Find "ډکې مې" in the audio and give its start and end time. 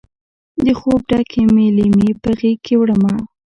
1.09-1.67